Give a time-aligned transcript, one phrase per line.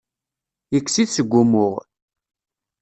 [0.73, 1.73] Yekkes-it seg wumuɣ.